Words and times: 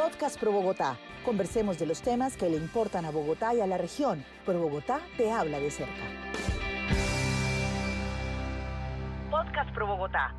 Podcast 0.00 0.40
Pro 0.40 0.50
Bogotá. 0.50 0.96
Conversemos 1.26 1.78
de 1.78 1.84
los 1.84 2.00
temas 2.00 2.34
que 2.34 2.48
le 2.48 2.56
importan 2.56 3.04
a 3.04 3.10
Bogotá 3.10 3.52
y 3.52 3.60
a 3.60 3.66
la 3.66 3.76
región. 3.76 4.24
Pro 4.46 4.58
Bogotá 4.58 4.98
te 5.18 5.30
habla 5.30 5.60
de 5.60 5.70
cerca. 5.70 5.92
Podcast 9.30 9.70
Pro 9.74 9.86
Bogotá. 9.86 10.34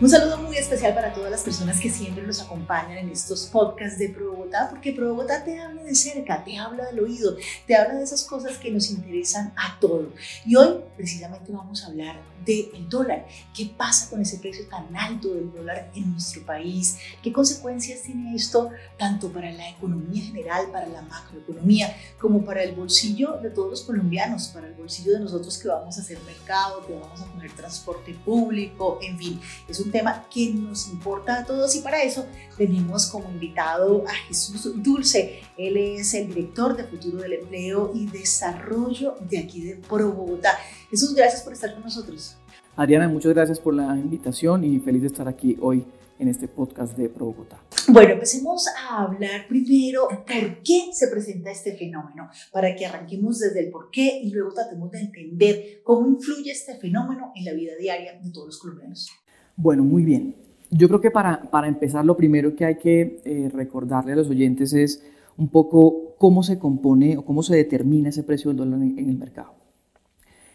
Un 0.00 0.10
saludo 0.10 0.38
muy 0.38 0.56
especial 0.56 0.92
para 0.92 1.12
todas 1.12 1.30
las 1.30 1.42
personas 1.42 1.78
que 1.78 1.88
siempre 1.88 2.26
nos 2.26 2.42
acompañan 2.42 2.98
en 2.98 3.10
estos 3.10 3.46
podcasts 3.46 3.96
de 3.96 4.08
Pro 4.08 4.32
Bogotá, 4.32 4.66
porque 4.68 4.92
Pro 4.92 5.14
Bogotá 5.14 5.44
te 5.44 5.60
habla 5.60 5.84
de 5.84 5.94
cerca, 5.94 6.42
te 6.42 6.58
habla 6.58 6.86
del 6.86 6.98
oído, 6.98 7.36
te 7.64 7.76
habla 7.76 7.94
de 7.94 8.02
esas 8.02 8.24
cosas 8.24 8.58
que 8.58 8.72
nos 8.72 8.90
interesan 8.90 9.54
a 9.56 9.78
todos. 9.78 10.08
Y 10.44 10.56
hoy 10.56 10.80
precisamente 10.96 11.52
vamos 11.52 11.84
a 11.84 11.86
hablar 11.86 12.20
del 12.44 12.88
dólar. 12.88 13.26
¿Qué 13.56 13.72
pasa 13.76 14.10
con 14.10 14.20
ese 14.20 14.38
precio 14.38 14.66
tan 14.66 14.94
alto 14.96 15.32
del 15.32 15.52
dólar 15.52 15.90
en 15.94 16.10
nuestro 16.12 16.44
país? 16.44 16.98
¿Qué 17.22 17.32
consecuencias 17.32 18.02
tiene 18.02 18.34
esto 18.34 18.70
tanto 18.98 19.32
para 19.32 19.50
la 19.52 19.70
economía 19.70 20.24
general, 20.24 20.66
para 20.72 20.88
la 20.88 21.02
macroeconomía, 21.02 21.96
como 22.18 22.44
para 22.44 22.62
el 22.62 22.74
bolsillo 22.74 23.38
de 23.40 23.50
todos 23.50 23.70
los 23.70 23.82
colombianos, 23.82 24.48
para 24.48 24.66
el 24.66 24.74
bolsillo 24.74 25.12
de 25.12 25.20
nosotros 25.20 25.56
que 25.56 25.68
vamos 25.68 25.96
a 25.96 26.00
hacer 26.02 26.18
mercado, 26.26 26.84
que 26.86 26.92
vamos 26.94 27.20
a 27.20 27.26
poner 27.26 27.52
transporte 27.52 28.12
público, 28.24 28.98
en 29.00 29.16
fin, 29.16 29.40
es 29.68 29.83
un 29.84 29.92
tema 29.92 30.26
que 30.32 30.52
nos 30.54 30.88
importa 30.88 31.40
a 31.40 31.44
todos 31.44 31.74
y 31.76 31.80
para 31.80 32.02
eso 32.02 32.26
tenemos 32.56 33.06
como 33.06 33.30
invitado 33.30 34.04
a 34.06 34.14
Jesús 34.26 34.82
Dulce. 34.82 35.40
Él 35.56 35.76
es 35.76 36.14
el 36.14 36.28
director 36.28 36.76
de 36.76 36.84
Futuro 36.84 37.18
del 37.18 37.34
Empleo 37.34 37.92
y 37.94 38.06
Desarrollo 38.06 39.16
de 39.28 39.38
aquí 39.38 39.62
de 39.64 39.76
Pro 39.76 40.10
Bogotá. 40.12 40.58
Jesús, 40.90 41.14
gracias 41.14 41.42
por 41.42 41.52
estar 41.52 41.74
con 41.74 41.82
nosotros. 41.82 42.36
Adriana, 42.76 43.08
muchas 43.08 43.32
gracias 43.32 43.60
por 43.60 43.74
la 43.74 43.96
invitación 43.96 44.64
y 44.64 44.78
feliz 44.80 45.02
de 45.02 45.08
estar 45.08 45.28
aquí 45.28 45.56
hoy 45.60 45.86
en 46.18 46.28
este 46.28 46.48
podcast 46.48 46.96
de 46.96 47.08
Pro 47.08 47.26
Bogotá. 47.26 47.60
Bueno, 47.88 48.14
empecemos 48.14 48.66
a 48.68 49.02
hablar 49.02 49.46
primero 49.48 50.08
por 50.08 50.62
qué 50.62 50.88
se 50.92 51.08
presenta 51.08 51.50
este 51.50 51.76
fenómeno, 51.76 52.30
para 52.52 52.74
que 52.74 52.86
arranquemos 52.86 53.40
desde 53.40 53.60
el 53.60 53.70
por 53.70 53.90
qué 53.90 54.20
y 54.22 54.30
luego 54.30 54.52
tratemos 54.52 54.90
de 54.90 55.00
entender 55.00 55.82
cómo 55.82 56.06
influye 56.08 56.50
este 56.50 56.76
fenómeno 56.78 57.32
en 57.34 57.44
la 57.44 57.52
vida 57.52 57.72
diaria 57.78 58.18
de 58.22 58.30
todos 58.30 58.46
los 58.46 58.58
colombianos. 58.58 59.10
Bueno, 59.56 59.84
muy 59.84 60.04
bien. 60.04 60.34
Yo 60.70 60.88
creo 60.88 61.00
que 61.00 61.10
para, 61.10 61.42
para 61.50 61.68
empezar, 61.68 62.04
lo 62.04 62.16
primero 62.16 62.56
que 62.56 62.64
hay 62.64 62.76
que 62.76 63.20
eh, 63.24 63.48
recordarle 63.52 64.12
a 64.12 64.16
los 64.16 64.28
oyentes 64.28 64.72
es 64.72 65.04
un 65.36 65.48
poco 65.48 66.16
cómo 66.18 66.42
se 66.42 66.58
compone 66.58 67.16
o 67.16 67.24
cómo 67.24 67.42
se 67.42 67.56
determina 67.56 68.08
ese 68.08 68.24
precio 68.24 68.50
del 68.50 68.58
dólar 68.58 68.82
en, 68.82 69.08
el 69.08 69.16
mercado. 69.16 69.54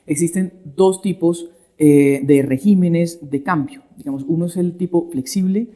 Existen 0.05 0.51
dos 0.75 1.01
tipos 1.01 1.49
eh, 1.77 2.21
de 2.23 2.41
regímenes 2.41 3.29
de 3.29 3.43
cambio. 3.43 3.83
Digamos, 3.95 4.25
uno 4.27 4.47
es 4.47 4.57
el 4.57 4.75
tipo 4.75 5.09
flexible 5.09 5.69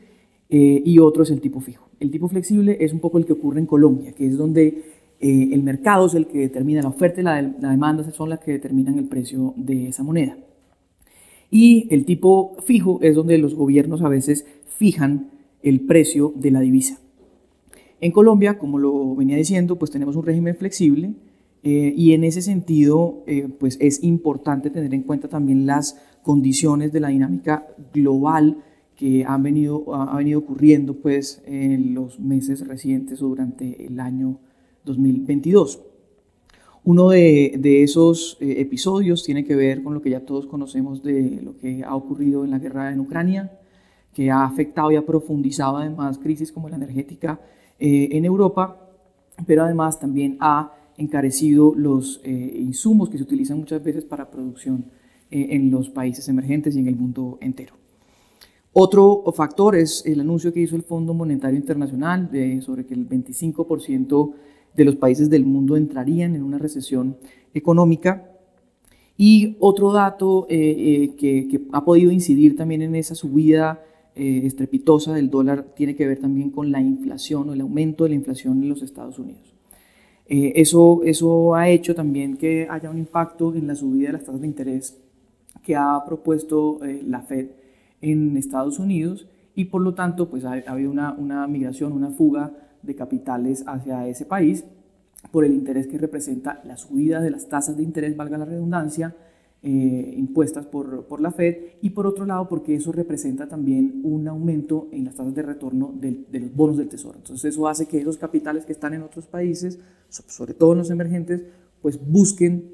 eh, 0.49 0.81
y 0.83 0.99
otro 0.99 1.23
es 1.23 1.31
el 1.31 1.39
tipo 1.39 1.61
fijo. 1.61 1.87
El 2.01 2.11
tipo 2.11 2.27
flexible 2.27 2.77
es 2.81 2.91
un 2.91 2.99
poco 2.99 3.19
el 3.19 3.25
que 3.25 3.33
ocurre 3.33 3.61
en 3.61 3.65
Colombia, 3.65 4.11
que 4.11 4.27
es 4.27 4.37
donde 4.37 4.91
el 5.19 5.63
mercado 5.63 6.07
es 6.07 6.15
el 6.15 6.27
que 6.27 6.39
determina 6.39 6.81
la 6.81 6.89
oferta 6.89 7.21
y 7.21 7.23
la, 7.23 7.41
la 7.41 7.71
demanda 7.71 8.03
son 8.11 8.29
las 8.29 8.39
que 8.39 8.51
determinan 8.51 8.97
el 8.97 9.05
precio 9.05 9.53
de 9.55 9.87
esa 9.87 10.03
moneda. 10.03 10.35
Y 11.53 11.87
el 11.91 12.05
tipo 12.05 12.57
fijo 12.65 12.97
es 13.03 13.13
donde 13.13 13.37
los 13.37 13.53
gobiernos 13.53 14.01
a 14.01 14.09
veces 14.09 14.47
fijan 14.65 15.29
el 15.61 15.81
precio 15.81 16.33
de 16.35 16.49
la 16.49 16.61
divisa. 16.61 16.99
En 18.01 18.11
Colombia, 18.11 18.57
como 18.57 18.79
lo 18.79 19.15
venía 19.15 19.37
diciendo, 19.37 19.77
pues 19.77 19.91
tenemos 19.91 20.15
un 20.15 20.25
régimen 20.25 20.55
flexible 20.55 21.13
eh, 21.61 21.93
y 21.95 22.13
en 22.13 22.23
ese 22.23 22.41
sentido, 22.41 23.23
eh, 23.27 23.49
pues 23.59 23.77
es 23.79 24.03
importante 24.03 24.71
tener 24.71 24.95
en 24.95 25.03
cuenta 25.03 25.27
también 25.27 25.67
las 25.67 26.01
condiciones 26.23 26.91
de 26.91 27.01
la 27.01 27.09
dinámica 27.09 27.67
global 27.93 28.57
que 28.95 29.23
han 29.23 29.43
venido, 29.43 29.93
ha 29.93 30.17
venido 30.17 30.39
ocurriendo 30.39 30.95
pues 30.95 31.43
en 31.45 31.93
los 31.93 32.19
meses 32.19 32.65
recientes 32.65 33.21
o 33.21 33.27
durante 33.27 33.85
el 33.85 33.99
año 33.99 34.39
2022. 34.85 35.81
Uno 36.85 37.09
de, 37.09 37.83
esos 37.83 38.35
eh, 38.41 38.55
episodios 38.57 39.23
tiene 39.23 39.45
que 39.45 39.55
ver 39.55 39.83
con 39.83 39.93
lo 39.93 40.01
que 40.01 40.09
ya 40.09 40.25
todos 40.25 40.47
conocemos 40.47 41.01
de 41.01 41.39
lo 41.41 41.55
que 41.55 41.81
ha 41.81 41.95
ocurrido 41.95 42.43
en 42.43 42.51
la 42.51 42.59
guerra 42.59 42.91
en 42.91 42.99
Ucrania, 42.99 43.57
que 44.13 44.29
ha 44.29 44.43
afectado 44.43 44.91
y 44.91 44.97
ha 44.97 45.05
profundizado 45.05 45.77
además 45.77 46.17
crisis 46.17 46.51
como 46.51 46.67
la 46.67 46.75
energética 46.75 47.39
eh, 47.79 48.09
en 48.11 48.25
Europa, 48.25 48.77
pero 49.47 49.63
además 49.63 49.97
también 49.97 50.35
ha 50.41 50.73
encarecido 50.97 51.73
los 51.73 52.19
eh, 52.25 52.53
insumos 52.59 53.09
que 53.09 53.17
se 53.17 53.23
utilizan 53.23 53.59
muchas 53.59 53.81
veces 53.81 54.03
para 54.03 54.29
producción 54.29 54.85
en 55.35 55.71
los 55.71 55.89
países 55.89 56.29
emergentes 56.29 56.75
y 56.75 56.79
en 56.79 56.87
el 56.87 56.95
mundo 56.95 57.39
entero. 57.41 57.73
Otro 58.71 59.23
factor 59.35 59.75
es 59.75 60.05
el 60.05 60.19
anuncio 60.19 60.53
que 60.53 60.59
hizo 60.59 60.75
el 60.75 60.83
Fondo 60.83 61.15
Monetario 61.15 61.57
Internacional 61.57 62.29
sobre 62.61 62.85
que 62.85 62.93
el 62.93 63.09
25% 63.09 64.33
de 64.75 64.85
los 64.85 64.95
países 64.95 65.29
del 65.29 65.45
mundo 65.45 65.77
entrarían 65.77 66.35
en 66.35 66.43
una 66.43 66.57
recesión 66.57 67.17
económica. 67.53 68.29
Y 69.15 69.57
otro 69.59 69.91
dato 69.91 70.47
eh, 70.49 71.11
eh, 71.15 71.15
que, 71.15 71.61
ha 71.71 71.85
podido 71.85 72.11
incidir 72.11 72.55
también 72.55 72.81
en 72.81 72.95
esa 72.95 73.15
subida 73.15 73.83
eh, 74.15 74.41
estrepitosa 74.45 75.13
del 75.13 75.29
dólar 75.29 75.73
tiene 75.75 75.95
que 75.95 76.07
ver 76.07 76.19
también 76.19 76.49
con 76.49 76.71
la 76.71 76.81
inflación 76.81 77.49
o 77.49 77.53
el 77.53 77.61
aumento 77.61 78.03
de 78.03 78.11
la 78.11 78.15
inflación 78.15 78.61
en 78.63 78.69
los 78.69 78.81
Estados 78.81 79.19
Unidos. 79.19 79.53
eso, 80.25 81.01
eso 81.03 81.53
ha 81.53 81.69
hecho 81.69 81.93
también 81.93 82.37
que 82.37 82.67
haya 82.69 82.89
un 82.89 82.97
impacto 82.97 83.53
en 83.53 83.67
la 83.67 83.75
subida 83.75 84.07
de 84.07 84.13
las 84.13 84.23
tasas 84.23 84.41
de 84.41 84.47
interés 84.47 84.97
que 85.63 85.75
ha 85.75 86.03
propuesto 86.05 86.79
la 87.05 87.21
Fed 87.21 87.47
en 88.01 88.35
Estados 88.37 88.79
Unidos 88.79 89.27
y 89.55 89.65
por 89.65 89.81
lo 89.81 89.93
tanto 89.93 90.29
pues 90.29 90.43
ha, 90.45 90.53
ha 90.53 90.71
habido 90.71 90.89
una, 90.89 91.13
una 91.13 91.47
migración, 91.47 91.91
una 91.91 92.09
fuga 92.09 92.51
de 92.83 92.95
capitales 92.95 93.63
hacia 93.65 94.07
ese 94.07 94.25
país 94.25 94.65
por 95.31 95.45
el 95.45 95.53
interés 95.53 95.87
que 95.87 95.97
representa 95.97 96.61
la 96.65 96.77
subida 96.77 97.21
de 97.21 97.31
las 97.31 97.47
tasas 97.47 97.77
de 97.77 97.83
interés, 97.83 98.15
valga 98.15 98.37
la 98.37 98.45
redundancia, 98.45 99.15
eh, 99.65 100.13
impuestas 100.17 100.65
por, 100.65 101.05
por, 101.05 101.21
la 101.21 101.31
Fed 101.31 101.55
y 101.81 101.91
por 101.91 102.05
otro 102.05 102.25
lado 102.25 102.49
porque 102.49 102.75
eso 102.75 102.91
representa 102.91 103.47
también 103.47 104.01
un 104.03 104.27
aumento 104.27 104.89
en 104.91 105.05
las 105.05 105.15
tasas 105.15 105.33
de 105.33 105.41
retorno 105.41 105.93
de, 105.97 106.25
los 106.37 106.53
bonos 106.53 106.77
del 106.77 106.89
tesoro. 106.89 107.17
Entonces 107.17 107.53
eso 107.53 107.67
hace 107.69 107.85
que 107.85 108.01
esos 108.01 108.17
capitales 108.17 108.65
que 108.65 108.73
están 108.73 108.93
en 108.93 109.03
otros 109.03 109.25
países, 109.25 109.79
sobre 110.09 110.53
todo 110.53 110.73
en 110.73 110.79
los 110.79 110.89
emergentes, 110.89 111.43
pues 111.81 111.97
busquen 112.05 112.73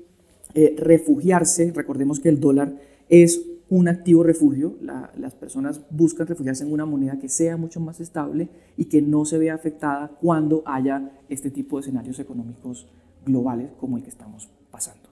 eh, 0.56 0.76
refugiarse. 0.80 1.72
Recordemos 1.76 2.20
que 2.20 2.30
el 2.30 2.40
dólar 2.40 2.74
es 3.08 3.40
un 3.70 3.88
activo 3.88 4.24
refugio. 4.24 4.76
las 4.82 5.34
personas 5.36 5.82
buscan 5.90 6.28
refugiarse 6.28 6.64
en 6.64 6.72
una 6.72 6.86
moneda 6.86 7.20
que 7.20 7.30
sea 7.30 7.58
mucho 7.58 7.80
más 7.80 8.00
estable 8.00 8.50
y 8.78 8.86
que 8.86 9.02
no 9.02 9.26
se 9.26 9.38
vea 9.38 9.54
afectada 9.54 10.10
cuando 10.22 10.64
haya 10.66 11.12
este 11.30 11.52
tipo 11.52 11.78
de 11.78 11.82
escenarios 11.82 12.20
económicos 12.20 12.88
globales 13.26 13.72
como 13.80 13.98
el 13.98 14.04
que 14.04 14.10
estamos 14.10 14.50
pasando. 14.72 15.10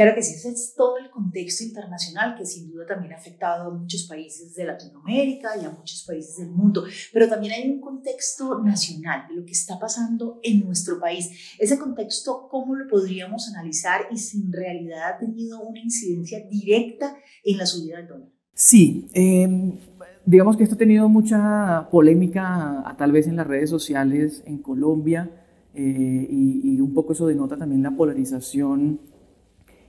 Claro 0.00 0.14
que 0.14 0.22
sí, 0.22 0.32
ese 0.32 0.48
es 0.48 0.72
todo 0.74 0.96
el 0.96 1.10
contexto 1.10 1.62
internacional 1.62 2.34
que 2.34 2.46
sin 2.46 2.70
duda 2.70 2.86
también 2.86 3.12
ha 3.12 3.16
afectado 3.16 3.70
a 3.70 3.74
muchos 3.74 4.04
países 4.04 4.54
de 4.54 4.64
Latinoamérica 4.64 5.50
y 5.60 5.66
a 5.66 5.70
muchos 5.70 6.04
países 6.06 6.38
del 6.38 6.48
mundo, 6.48 6.84
pero 7.12 7.28
también 7.28 7.52
hay 7.52 7.68
un 7.68 7.82
contexto 7.82 8.62
nacional 8.62 9.28
de 9.28 9.34
lo 9.34 9.44
que 9.44 9.52
está 9.52 9.78
pasando 9.78 10.40
en 10.42 10.64
nuestro 10.64 10.98
país. 10.98 11.28
Ese 11.58 11.78
contexto, 11.78 12.48
¿cómo 12.50 12.76
lo 12.76 12.88
podríamos 12.88 13.46
analizar 13.54 14.06
y 14.10 14.16
si 14.16 14.40
en 14.40 14.50
realidad 14.50 15.02
ha 15.06 15.18
tenido 15.18 15.60
una 15.60 15.80
incidencia 15.80 16.40
directa 16.48 17.14
en 17.44 17.58
la 17.58 17.66
subida 17.66 17.98
del 17.98 18.08
dólar? 18.08 18.28
Sí, 18.54 19.06
em, 19.12 19.78
digamos 20.24 20.56
que 20.56 20.62
esto 20.62 20.76
ha 20.76 20.78
tenido 20.78 21.10
mucha 21.10 21.90
polémica, 21.90 22.96
tal 22.96 23.12
vez 23.12 23.26
en 23.26 23.36
las 23.36 23.46
redes 23.46 23.68
sociales 23.68 24.42
en 24.46 24.62
Colombia, 24.62 25.30
eh, 25.74 26.26
y, 26.30 26.72
y, 26.72 26.80
un 26.80 26.94
poco 26.94 27.12
eso 27.12 27.26
denota 27.26 27.58
también 27.58 27.82
la 27.82 27.90
polarización 27.90 29.09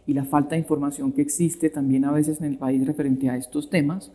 y 0.07 0.13
la 0.13 0.25
falta 0.25 0.51
de 0.51 0.59
información 0.59 1.11
que 1.11 1.21
existe 1.21 1.69
también 1.69 2.05
a 2.05 2.11
veces 2.11 2.39
en 2.39 2.47
el 2.47 2.57
país 2.57 2.85
referente 2.85 3.29
a 3.29 3.37
estos 3.37 3.69
temas, 3.69 4.11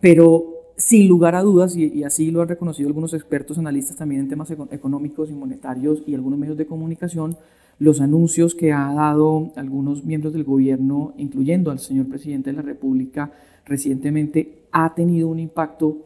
pero 0.00 0.58
sin 0.76 1.08
lugar 1.08 1.34
a 1.34 1.42
dudas, 1.42 1.76
y, 1.76 2.04
así 2.04 2.30
lo 2.30 2.40
han 2.40 2.48
reconocido 2.48 2.88
algunos 2.88 3.12
expertos 3.12 3.58
analistas 3.58 3.96
también 3.96 4.22
en 4.22 4.28
temas 4.28 4.50
económicos 4.70 5.28
y 5.28 5.34
monetarios 5.34 6.02
y 6.06 6.14
algunos 6.14 6.38
medios 6.38 6.56
de 6.56 6.66
comunicación, 6.66 7.36
los 7.80 8.00
anuncios 8.00 8.54
que 8.54 8.72
ha 8.72 8.92
dado 8.92 9.52
algunos 9.56 10.04
miembros 10.04 10.32
del 10.32 10.44
gobierno, 10.44 11.14
incluyendo 11.16 11.72
al 11.72 11.80
señor 11.80 12.06
presidente 12.06 12.50
de 12.50 12.56
la 12.56 12.62
República 12.62 13.32
recientemente, 13.66 14.66
ha 14.70 14.94
tenido 14.94 15.28
un 15.28 15.40
impacto 15.40 15.98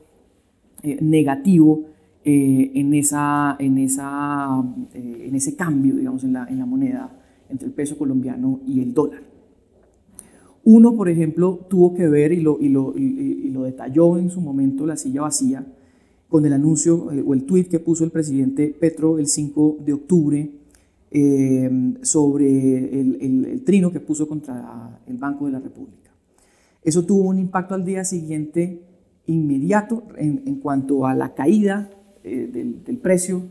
eh, 0.83 0.99
negativo 1.03 1.85
eh, 2.25 2.73
en, 2.75 2.95
esa, 2.95 3.57
en, 3.59 3.79
esa, 3.79 4.63
eh, 4.95 5.27
en 5.29 5.35
ese 5.35 5.55
cambio, 5.55 5.97
digamos, 5.97 6.25
en 6.25 6.33
la, 6.33 6.47
en 6.49 6.59
la 6.59 6.67
moneda 6.67 7.11
entre 7.53 7.69
el 7.69 7.75
peso 7.75 7.97
colombiano 7.97 8.61
y 8.67 8.81
el 8.81 8.93
dólar. 8.93 9.23
Uno, 10.65 10.95
por 10.95 11.09
ejemplo, 11.09 11.67
tuvo 11.69 11.95
que 11.95 12.09
ver, 12.09 12.33
y 12.33 12.41
lo, 12.41 12.55
detalló 13.65 14.17
en 14.19 14.31
su 14.31 14.41
momento 14.41 14.87
la 14.87 14.97
silla 14.97 15.23
vacía, 15.23 15.67
con 16.29 16.47
el 16.47 16.53
anuncio 16.53 17.13
eh, 17.13 17.23
o 17.27 17.35
el 17.35 17.45
tuit 17.45 17.69
que 17.69 17.79
puso 17.79 18.05
el 18.05 18.11
presidente 18.11 18.69
Petro 18.69 19.19
el 19.19 19.27
5 19.27 19.79
de 19.85 19.93
octubre 19.93 20.51
eh, 21.11 21.95
sobre 22.01 23.01
el, 23.01 23.63
trino 23.67 23.93
que 23.93 24.01
puso 24.01 24.27
contra 24.27 24.99
el 25.07 25.19
Banco 25.19 25.47
de 25.47 25.53
la 25.53 25.61
República. 25.61 26.11
Eso 26.83 27.05
tuvo 27.05 27.29
un 27.29 27.39
impacto 27.39 27.75
al 27.75 27.85
día 27.85 28.05
siguiente 28.05 28.81
inmediato 29.27 30.05
en, 30.17 30.57
cuanto 30.57 31.07
a 31.07 31.15
la 31.15 31.35
caída 31.35 31.91
eh, 32.25 32.49
del, 32.87 32.97
precio 32.99 33.43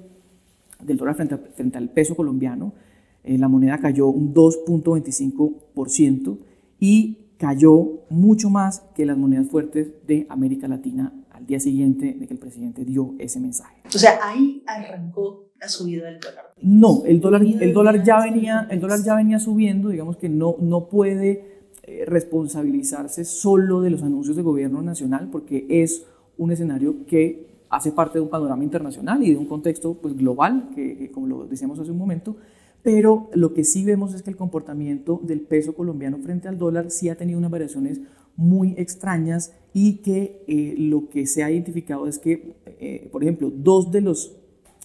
del 0.83 0.97
dólar 0.97 1.15
frente 1.15 1.77
al 1.77 1.89
peso 1.89 2.15
colombiano. 2.15 2.73
Eh, 3.23 3.37
la 3.37 3.47
moneda 3.47 3.77
cayó 3.77 4.07
un 4.07 4.33
2.25% 4.33 6.37
y 6.79 7.17
cayó 7.37 8.01
mucho 8.09 8.49
más 8.49 8.83
que 8.95 9.05
las 9.05 9.17
monedas 9.17 9.47
fuertes 9.47 9.89
de 10.07 10.25
América 10.29 10.67
Latina 10.67 11.13
al 11.29 11.45
día 11.45 11.59
siguiente 11.59 12.15
de 12.19 12.27
que 12.27 12.33
el 12.33 12.39
presidente 12.39 12.85
dio 12.85 13.13
ese 13.19 13.39
mensaje. 13.39 13.81
O 13.93 13.97
sea, 13.97 14.19
ahí 14.23 14.63
arrancó 14.67 15.51
la 15.59 15.67
subida 15.67 16.05
del 16.05 16.19
dólar. 16.19 16.53
No, 16.61 17.03
el 17.05 17.19
dólar, 17.19 17.43
el 17.43 17.73
dólar, 17.73 18.03
ya, 18.03 18.21
venía, 18.21 18.67
el 18.69 18.79
dólar 18.79 18.99
ya 19.03 19.15
venía 19.15 19.39
subiendo, 19.39 19.89
digamos 19.89 20.17
que 20.17 20.29
no, 20.29 20.55
no 20.59 20.87
puede 20.87 21.65
eh, 21.83 22.03
responsabilizarse 22.05 23.25
solo 23.25 23.81
de 23.81 23.89
los 23.89 24.03
anuncios 24.03 24.35
de 24.35 24.43
gobierno 24.43 24.81
nacional 24.81 25.29
porque 25.31 25.65
es 25.69 26.05
un 26.37 26.51
escenario 26.51 27.05
que 27.05 27.65
hace 27.69 27.91
parte 27.91 28.19
de 28.19 28.23
un 28.23 28.29
panorama 28.29 28.63
internacional 28.63 29.23
y 29.23 29.31
de 29.31 29.37
un 29.37 29.45
contexto 29.45 29.95
pues, 29.95 30.15
global, 30.15 30.69
que 30.75 31.09
como 31.11 31.27
lo 31.27 31.47
decíamos 31.47 31.79
hace 31.79 31.91
un 31.91 31.97
momento, 31.97 32.35
pero 32.83 33.29
lo 33.33 33.53
que 33.53 33.63
sí 33.63 33.83
vemos 33.83 34.13
es 34.13 34.23
que 34.23 34.29
el 34.29 34.37
comportamiento 34.37 35.19
del 35.23 35.41
peso 35.41 35.73
colombiano 35.73 36.17
frente 36.17 36.47
al 36.47 36.57
dólar 36.57 36.89
sí 36.89 37.09
ha 37.09 37.15
tenido 37.15 37.37
unas 37.37 37.51
variaciones 37.51 38.01
muy 38.35 38.73
extrañas 38.77 39.53
y 39.73 39.97
que 39.97 40.43
eh, 40.47 40.75
lo 40.77 41.09
que 41.09 41.27
se 41.27 41.43
ha 41.43 41.51
identificado 41.51 42.07
es 42.07 42.17
que, 42.17 42.55
eh, 42.65 43.09
por 43.11 43.23
ejemplo, 43.23 43.51
dos 43.51 43.91
de 43.91 44.01
los 44.01 44.35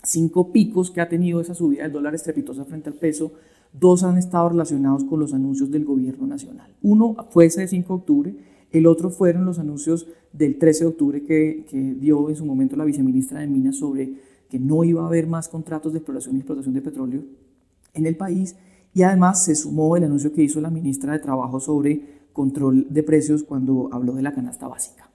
cinco 0.02 0.52
picos 0.52 0.90
que 0.90 1.00
ha 1.00 1.08
tenido 1.08 1.40
esa 1.40 1.54
subida 1.54 1.84
del 1.84 1.93
dólar 1.93 2.14
estrepitosa 2.14 2.64
frente 2.64 2.90
al 2.90 2.96
peso, 2.96 3.32
dos 3.72 4.02
han 4.02 4.19
estado 4.19 4.50
relacionados 4.50 5.04
con 5.04 5.19
los 5.20 5.32
anuncios 5.32 5.70
del 5.70 5.84
gobierno 5.84 6.26
nacional. 6.26 6.75
Uno 6.82 7.16
fue 7.31 7.46
ese 7.46 7.62
de 7.62 7.69
5 7.69 7.88
de 7.88 7.98
octubre, 7.98 8.34
el 8.72 8.87
otro 8.87 9.10
fueron 9.10 9.44
los 9.44 9.58
anuncios 9.58 10.06
del 10.32 10.58
13 10.58 10.84
de 10.84 10.88
octubre 10.88 11.22
que, 11.22 11.64
que 11.69 11.94
dio 11.94 12.28
en 12.28 12.37
su 12.37 12.44
momento 12.44 12.76
la 12.76 12.84
viceministra 12.84 13.40
de 13.40 13.46
Minas 13.46 13.76
sobre 13.76 14.14
que 14.50 14.58
no 14.58 14.84
iba 14.84 15.02
a 15.02 15.06
haber 15.06 15.26
más 15.26 15.48
contratos 15.48 15.93
de 15.93 15.98
exploración 15.98 16.37
y 16.37 16.38
explotación 16.38 16.75
de 16.75 16.82
petróleo 16.82 17.22
en 17.96 18.06
el 18.06 18.16
país 18.16 18.56
y 18.94 19.02
además 19.02 19.44
se 19.44 19.54
sumó 19.54 19.96
el 19.96 20.04
anuncio 20.04 20.32
que 20.32 20.43
hizo 20.43 20.60
la 20.60 20.70
ministra 20.70 21.12
de 21.12 21.19
Trabajo 21.19 21.60
sobre 21.60 22.28
control 22.32 22.87
de 22.90 23.02
precios 23.02 23.43
cuando 23.43 23.90
habló 23.93 24.14
de 24.14 24.22
la 24.22 24.32
canasta 24.32 24.69
básica. 24.69 25.10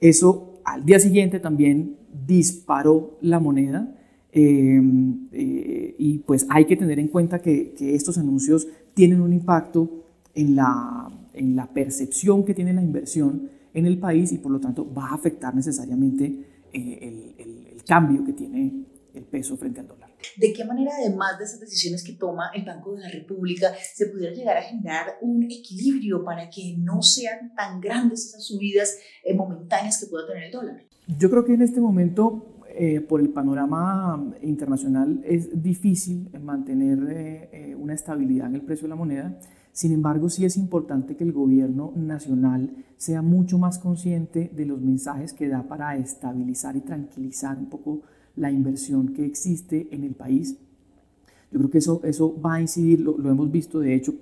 Eso 0.00 0.60
al 0.64 0.84
día 0.84 0.98
siguiente 1.00 1.40
también 1.40 1.96
disparó 2.26 3.18
la 3.20 3.38
moneda 3.38 3.94
eh, 4.32 4.80
eh, 5.32 5.94
y 5.98 6.18
pues 6.18 6.46
hay 6.48 6.64
que 6.64 6.76
tener 6.76 6.98
en 6.98 7.08
cuenta 7.08 7.40
que, 7.40 7.74
estos 7.78 8.16
anuncios 8.18 8.68
tienen 8.94 9.20
un 9.20 9.32
impacto 9.32 10.04
en 10.34 10.56
la, 10.56 11.10
en 11.34 11.56
la 11.56 11.66
percepción 11.66 12.44
que 12.44 12.54
tiene 12.54 12.72
la 12.72 12.82
inversión 12.82 13.50
en 13.74 13.86
el 13.86 13.98
país 13.98 14.32
y 14.32 14.38
por 14.38 14.52
lo 14.52 14.60
tanto 14.60 14.92
va 14.92 15.08
a 15.08 15.14
afectar 15.14 15.54
necesariamente 15.54 16.24
eh, 16.72 17.34
el, 17.38 17.66
el 17.72 17.84
cambio 17.84 18.24
que 18.24 18.32
tiene 18.32 18.84
el 19.14 19.24
peso 19.24 19.56
frente 19.56 19.80
al 19.80 19.88
dólar. 19.88 20.09
¿De 20.36 20.52
qué 20.52 20.64
manera, 20.64 20.92
además 20.98 21.38
de 21.38 21.44
esas 21.44 21.60
decisiones 21.60 22.04
que 22.04 22.12
toma 22.12 22.50
el 22.54 22.64
Banco 22.64 22.94
de 22.94 23.00
la 23.00 23.08
República, 23.08 23.72
se 23.94 24.06
pudiera 24.06 24.34
llegar 24.34 24.56
a 24.56 24.62
generar 24.62 25.18
un 25.20 25.44
equilibrio 25.44 26.24
para 26.24 26.48
que 26.50 26.76
no 26.78 27.02
sean 27.02 27.54
tan 27.54 27.80
grandes 27.80 28.26
esas 28.26 28.44
subidas 28.44 28.96
eh, 29.24 29.34
momentáneas 29.34 30.00
que 30.00 30.06
pueda 30.06 30.26
tener 30.26 30.44
el 30.44 30.52
dólar? 30.52 30.82
Yo 31.18 31.30
creo 31.30 31.44
que 31.44 31.54
en 31.54 31.62
este 31.62 31.80
momento, 31.80 32.60
eh, 32.68 33.00
por 33.00 33.20
el 33.20 33.30
panorama 33.30 34.32
internacional, 34.42 35.20
es 35.24 35.62
difícil 35.62 36.30
mantener 36.40 36.98
eh, 37.52 37.76
una 37.78 37.94
estabilidad 37.94 38.48
en 38.48 38.56
el 38.56 38.62
precio 38.62 38.84
de 38.84 38.90
la 38.90 38.96
moneda. 38.96 39.38
Sin 39.72 39.92
embargo, 39.92 40.28
sí 40.28 40.44
es 40.44 40.56
importante 40.56 41.16
que 41.16 41.24
el 41.24 41.32
gobierno 41.32 41.92
nacional 41.96 42.84
sea 42.96 43.22
mucho 43.22 43.58
más 43.58 43.78
consciente 43.78 44.50
de 44.54 44.66
los 44.66 44.80
mensajes 44.80 45.32
que 45.32 45.48
da 45.48 45.62
para 45.62 45.96
estabilizar 45.96 46.76
y 46.76 46.80
tranquilizar 46.80 47.56
un 47.56 47.70
poco 47.70 48.02
la 48.40 48.50
inversión 48.50 49.12
que 49.12 49.24
existe 49.26 49.88
en 49.90 50.02
el 50.02 50.14
país. 50.14 50.56
Yo 51.52 51.58
creo 51.58 51.70
que 51.70 51.78
eso, 51.78 52.00
eso 52.04 52.40
va 52.40 52.54
a 52.54 52.60
incidir, 52.60 53.00
lo, 53.00 53.16
hemos 53.30 53.50
visto, 53.50 53.80
de 53.80 53.94
hecho, 53.94 54.14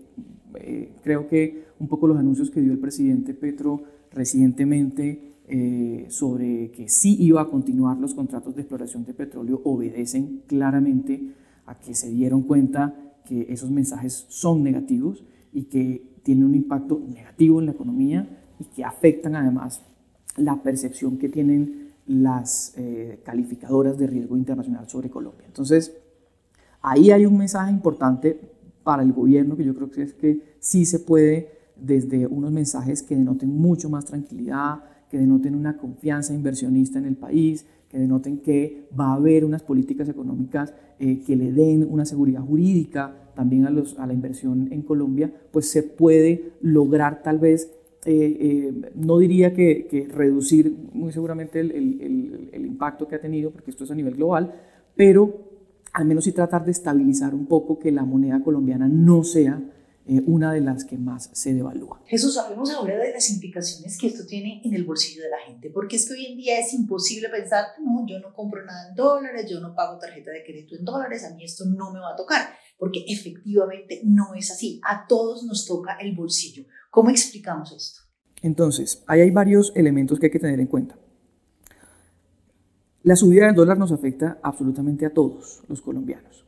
eh, 0.57 0.91
creo 1.03 1.29
que 1.29 1.69
un 1.79 1.87
poco 1.87 2.09
los 2.09 2.19
anuncios 2.19 2.51
que 2.51 2.61
dio 2.61 2.73
el 2.73 2.79
presidente 2.79 3.33
Petro 3.33 3.85
recientemente 4.11 5.37
eh, 5.47 6.07
sobre 6.09 6.71
que 6.73 6.89
sí 6.89 7.17
iba 7.21 7.43
a 7.43 7.49
continuar 7.49 7.99
los 7.99 8.15
contratos 8.15 8.57
de 8.57 8.63
exploración 8.63 9.05
de 9.05 9.15
petróleo 9.15 9.61
obedecen 9.65 10.43
claramente 10.47 11.23
a 11.67 11.79
que 11.79 11.95
se 11.95 12.11
dieron 12.11 12.43
cuenta 12.43 12.95
que 13.25 13.47
esos 13.51 13.71
mensajes 13.71 14.27
son 14.29 14.65
negativos 14.65 15.23
y 15.53 15.65
que 15.65 16.03
tienen 16.25 16.45
un 16.45 16.55
impacto 16.55 17.01
negativo 17.09 17.61
en 17.61 17.67
la 17.67 17.73
economía 17.73 18.29
y 18.59 18.65
que 18.65 18.85
afectan 18.85 19.37
además 19.37 19.83
la 20.37 20.63
percepción 20.63 21.19
que 21.19 21.29
tienen 21.29 21.88
las 22.09 22.73
eh, 22.77 23.21
calificadoras 23.23 23.97
de 23.99 24.07
riesgo 24.07 24.37
internacional 24.37 24.89
sobre 24.89 25.11
Colombia. 25.11 25.47
Entonces, 25.47 25.95
ahí 26.81 27.11
hay 27.11 27.27
un 27.27 27.39
mensaje 27.39 27.71
importante 27.71 28.41
para 28.83 29.03
el 29.03 29.13
gobierno 29.13 29.57
que 29.57 29.65
yo 29.65 29.75
creo 29.75 29.91
que 29.91 30.03
es 30.03 30.15
que 30.15 30.57
sí 30.59 30.87
se 30.87 30.99
puede 30.99 31.51
desde 31.77 32.27
unos 32.27 32.51
mensajes 32.51 33.03
que 33.03 33.15
denoten 33.15 33.55
mucho 33.55 33.91
más 33.91 34.07
tranquilidad, 34.07 34.83
que 35.11 35.19
denoten 35.19 35.55
una 35.55 35.77
confianza 35.77 36.35
inversionista 36.35 36.99
en 36.99 37.05
el 37.05 37.17
país, 37.17 37.67
que 37.91 37.99
denoten 37.99 38.39
que 38.39 38.89
va 38.99 39.13
a 39.13 39.15
haber 39.15 39.45
unas 39.45 39.63
políticas 39.63 40.09
económicas 40.09 40.73
eh, 40.99 41.23
que 41.27 41.37
le 41.37 41.53
den 41.53 41.87
una 41.89 42.05
seguridad 42.05 42.43
jurídica 42.43 43.15
también 43.35 43.67
a, 43.67 43.69
a 43.69 44.07
la 44.07 44.13
inversión 44.13 44.69
en 44.73 44.83
Colombia, 44.83 45.33
pues 45.53 45.71
se 45.71 45.83
puede 45.83 46.53
lograr 46.61 47.23
tal 47.23 47.39
vez 47.39 47.71
eh, 48.05 48.37
eh, 48.41 48.93
no 48.95 49.19
diría 49.19 49.53
que, 49.53 50.09
reducir 50.11 50.73
muy 50.93 51.13
seguramente 51.13 51.61
el, 51.61 52.55
impacto 52.55 53.09
que 53.09 53.17
ha 53.17 53.21
tenido, 53.21 53.51
porque 53.51 53.71
esto 53.71 53.85
es 53.85 53.91
a 53.91 53.95
nivel 53.95 54.15
global, 54.15 54.55
pero 54.95 55.49
al 55.93 56.05
menos 56.05 56.25
sí 56.25 56.33
tratar 56.33 56.65
de 56.65 56.71
estabilizar 56.71 57.35
un 57.35 57.47
poco 57.47 57.79
que 57.79 57.91
la 57.91 58.05
moneda 58.05 58.43
colombiana 58.43 58.89
no 58.89 59.25
sea 59.25 59.61
eh, 60.07 60.23
una 60.27 60.53
de 60.53 60.61
las 60.61 60.85
que 60.85 60.97
más 60.97 61.29
se 61.33 61.53
devalúa. 61.53 62.01
Jesús, 62.07 62.39
hablemos 62.39 62.71
ahora 62.71 62.97
de 62.99 63.13
las 63.13 63.29
implicaciones 63.31 63.99
que 63.99 64.07
esto 64.07 64.25
tiene 64.27 64.63
en 64.65 64.75
el 64.75 64.85
bolsillo 64.85 65.23
de 65.23 65.31
la 65.31 65.39
gente, 65.47 65.69
porque 65.69 65.97
es 65.97 66.07
que 66.07 66.15
hoy 66.15 66.27
en 66.27 66.39
día 66.39 66.61
es 66.61 66.73
imposible 66.73 67.29
pensar, 67.29 67.67
no, 67.85 68.07
yo 68.07 68.19
no 68.21 68.33
compro 68.33 68.65
nada 68.65 68.89
en 68.89 68.95
dólares, 68.95 69.51
yo 69.51 69.61
no 69.61 69.75
pago 69.75 69.99
tarjeta 69.99 70.31
de 70.31 70.45
crédito 70.45 70.77
en 70.77 70.85
dólares, 70.85 71.25
a 71.25 71.35
mí 71.35 71.45
esto 71.45 71.65
no 71.67 71.93
me 71.93 71.99
va 71.99 72.13
a 72.13 72.17
tocar, 72.17 72.49
porque 72.79 73.05
efectivamente 73.09 74.01
no 74.05 74.35
es 74.35 74.51
así, 74.51 74.81
a 74.85 75.07
todos 75.07 75.43
nos 75.45 75.67
toca 75.67 75.99
el 76.01 76.15
bolsillo. 76.15 76.65
¿Cómo 76.91 77.11
explicamos 77.11 77.73
esto? 77.73 78.01
Entonces, 78.43 79.03
ahí 79.07 79.21
hay 79.21 79.31
varios 79.31 79.73
elementos 79.75 80.19
que 80.19 80.27
hay 80.27 80.33
que 80.33 80.39
tener 80.39 80.61
en 80.61 80.67
cuenta. 80.67 80.97
La 83.03 83.17
subida 83.17 83.47
del 83.47 83.55
dólar 83.55 83.79
nos 83.79 83.93
afecta 83.93 84.39
absolutamente 84.43 85.07
a 85.07 85.11
todos 85.15 85.63
los 85.69 85.81
colombianos. 85.81 86.45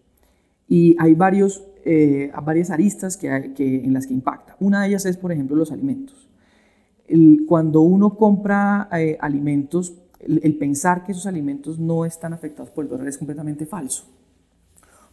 Y 0.68 0.94
hay 0.98 1.14
varios, 1.14 1.64
eh, 1.84 2.30
varias 2.44 2.70
aristas 2.70 3.16
que, 3.16 3.28
en 3.28 3.92
las 3.92 4.06
que 4.06 4.14
impacta. 4.14 4.56
Una 4.60 4.82
de 4.82 4.88
ellas 4.88 5.06
es, 5.06 5.16
por 5.16 5.32
ejemplo, 5.32 5.56
los 5.56 5.72
alimentos. 5.72 6.28
cuando 7.48 7.80
uno 7.80 8.16
compra 8.16 8.88
eh, 8.92 9.18
alimentos, 9.20 9.94
el, 10.20 10.56
pensar 10.58 11.04
que 11.04 11.12
esos 11.12 11.26
alimentos 11.26 11.78
no 11.78 12.04
están 12.04 12.32
afectados 12.32 12.70
por 12.70 12.84
el 12.84 12.90
dólar 12.90 13.08
es 13.08 13.18
completamente 13.18 13.66
falso. 13.66 14.04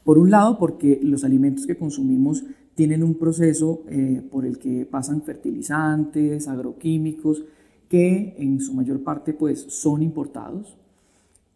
Por 0.04 0.18
un 0.18 0.30
lado, 0.30 0.60
porque 0.60 1.00
los 1.02 1.24
alimentos 1.24 1.66
que 1.66 1.78
consumimos 1.78 2.44
tienen 2.78 3.02
un 3.02 3.16
proceso 3.16 3.82
eh, 3.90 4.22
por 4.30 4.46
el 4.46 4.60
que 4.60 4.86
pasan 4.86 5.24
fertilizantes, 5.24 6.48
agroquímicos, 6.48 7.44
que 7.90 8.36
en 8.38 8.62
su 8.62 8.76
mayor 8.76 9.02
parte 9.02 9.34
pues, 9.34 9.66
son 9.70 10.04
importados. 10.04 10.78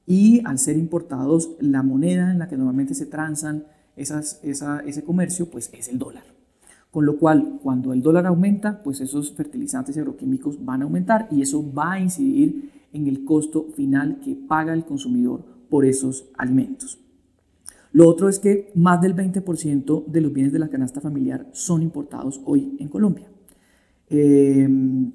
Y 0.07 0.41
al 0.45 0.57
ser 0.57 0.77
importados, 0.77 1.51
la 1.59 1.83
moneda 1.83 2.31
en 2.31 2.39
la 2.39 2.47
que 2.47 2.57
normalmente 2.57 2.95
se 2.95 3.05
transan 3.05 3.65
esas, 3.95 4.39
ese 4.41 5.03
comercio 5.03 5.47
pues, 5.47 5.69
es 5.73 5.89
el 5.89 5.99
dólar. 5.99 6.23
Con 6.89 7.05
lo 7.05 7.19
cual, 7.19 7.59
cuando 7.61 7.93
el 7.93 8.01
dólar 8.01 8.25
aumenta, 8.25 8.81
pues 8.81 8.99
esos 8.99 9.31
fertilizantes 9.33 9.95
agroquímicos 9.99 10.65
van 10.65 10.81
a 10.81 10.85
aumentar 10.85 11.27
y 11.29 11.43
eso 11.43 11.71
va 11.71 11.93
a 11.93 11.99
incidir 11.99 12.71
en 12.93 13.05
el 13.05 13.25
costo 13.25 13.67
final 13.75 14.21
que 14.25 14.33
paga 14.33 14.73
el 14.73 14.85
consumidor 14.85 15.43
por 15.69 15.85
esos 15.85 16.25
alimentos. 16.35 16.97
Lo 17.93 18.07
otro 18.07 18.29
es 18.29 18.39
que 18.39 18.71
más 18.75 19.01
del 19.01 19.15
20% 19.15 20.05
de 20.05 20.21
los 20.21 20.31
bienes 20.31 20.53
de 20.53 20.59
la 20.59 20.69
canasta 20.69 21.01
familiar 21.01 21.47
son 21.51 21.81
importados 21.81 22.41
hoy 22.45 22.77
en 22.79 22.87
Colombia. 22.87 23.27
Em, 24.09 25.11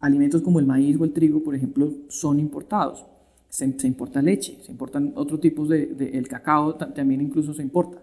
alimentos 0.00 0.42
como 0.42 0.60
el 0.60 0.66
maíz 0.66 0.98
o 1.00 1.04
el 1.04 1.12
trigo, 1.12 1.42
por 1.42 1.54
ejemplo, 1.54 1.92
son 2.08 2.38
importados. 2.38 3.06
Se, 3.48 3.64
importa 3.86 4.22
leche, 4.22 4.58
se 4.62 4.70
importan 4.70 5.12
otros 5.16 5.40
tipos 5.40 5.68
de, 5.68 6.10
el 6.12 6.28
cacao 6.28 6.74
también 6.74 7.20
incluso 7.20 7.52
se 7.52 7.62
importa. 7.62 8.00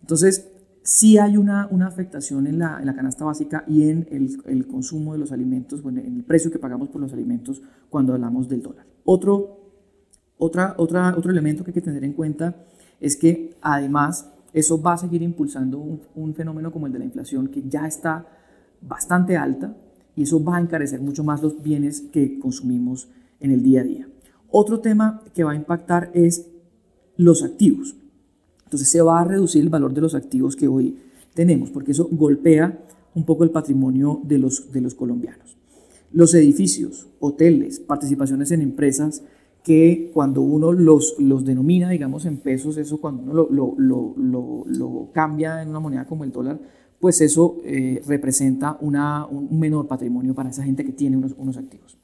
Entonces, 0.00 0.48
sí 0.82 1.18
hay 1.18 1.36
una, 1.36 1.68
una 1.70 1.86
afectación 1.86 2.46
en 2.46 2.58
la, 2.58 2.80
en 2.80 2.86
la, 2.86 2.94
canasta 2.94 3.24
básica 3.24 3.64
y 3.68 3.88
en 3.88 4.08
el, 4.10 4.42
el, 4.46 4.66
consumo 4.66 5.12
de 5.12 5.18
los 5.18 5.32
alimentos, 5.32 5.82
bueno, 5.82 6.00
en 6.00 6.16
el 6.16 6.24
precio 6.24 6.50
que 6.50 6.58
pagamos 6.58 6.88
por 6.88 7.00
los 7.00 7.12
alimentos 7.12 7.62
cuando 7.88 8.14
hablamos 8.14 8.48
del 8.48 8.62
dólar. 8.62 8.86
Otro, 9.04 9.60
otra, 10.38 10.74
otra, 10.78 11.14
otro 11.16 11.30
elemento 11.30 11.62
que 11.62 11.70
hay 11.70 11.74
que 11.74 11.82
tener 11.82 12.02
en 12.02 12.14
cuenta 12.14 12.56
es 13.00 13.16
que 13.16 13.56
además 13.62 14.30
eso 14.52 14.80
va 14.80 14.94
a 14.94 14.98
seguir 14.98 15.22
impulsando 15.22 15.78
un, 15.78 16.34
fenómeno 16.34 16.72
como 16.72 16.86
el 16.86 16.92
de 16.92 16.98
la 16.98 17.04
inflación 17.04 17.48
que 17.48 17.62
ya 17.68 17.86
está 17.86 18.26
bastante 18.80 19.36
alta 19.36 19.76
y 20.16 20.22
eso 20.22 20.42
va 20.42 20.56
a 20.56 20.60
encarecer 20.60 21.00
mucho 21.00 21.24
más 21.24 21.42
los 21.42 21.62
bienes 21.62 22.02
que 22.12 22.38
consumimos 22.38 23.08
en 23.38 23.52
el 23.52 23.62
día 23.62 23.80
a 23.80 23.84
día. 23.84 24.08
Otro 24.50 24.80
tema 24.80 25.22
que 25.34 25.44
va 25.44 25.52
a 25.52 25.56
impactar 25.56 26.10
es 26.14 26.46
los 27.16 27.42
activos. 27.42 27.94
Entonces 28.64 28.88
se 28.88 29.00
va 29.00 29.20
a 29.20 29.24
reducir 29.24 29.62
el 29.62 29.68
valor 29.68 29.94
de 29.94 30.00
los 30.00 30.14
activos 30.14 30.56
que 30.56 30.68
hoy 30.68 30.98
tenemos, 31.34 31.70
porque 31.70 31.92
eso 31.92 32.08
golpea 32.10 32.84
un 33.14 33.24
poco 33.24 33.44
el 33.44 33.50
patrimonio 33.50 34.20
de 34.24 34.38
los, 34.38 34.72
de 34.72 34.80
los 34.80 34.94
colombianos. 34.94 35.56
Los 36.12 36.34
edificios, 36.34 37.08
hoteles, 37.20 37.78
participaciones 37.78 38.50
en 38.50 38.62
empresas 38.62 39.22
que 39.62 40.10
cuando 40.14 40.40
uno 40.40 40.72
los, 40.72 41.16
los 41.18 41.44
denomina, 41.44 41.90
digamos, 41.90 42.24
en 42.24 42.38
pesos, 42.38 42.76
eso 42.76 43.00
cuando 43.00 43.22
uno 43.22 43.34
lo, 43.34 43.48
lo, 43.50 44.14
lo, 44.16 44.64
lo 44.66 45.08
cambia 45.12 45.62
en 45.62 45.68
una 45.68 45.80
moneda 45.80 46.06
como 46.06 46.24
el 46.24 46.32
dólar, 46.32 46.58
pues 47.00 47.20
eso 47.22 47.56
eh, 47.64 48.02
representa 48.06 48.76
una, 48.80 49.26
un 49.26 49.58
menor 49.58 49.88
patrimonio 49.88 50.34
para 50.34 50.50
esa 50.50 50.62
gente 50.62 50.84
que 50.84 50.92
tiene 50.92 51.16
unos, 51.16 51.34
unos 51.36 51.56
activos. 51.56 51.98